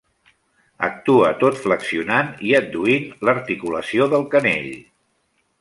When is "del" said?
4.15-4.29